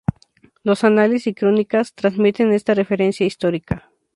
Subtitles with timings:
[0.63, 3.91] Los anales y crónicas transmiten esta referencia histórica.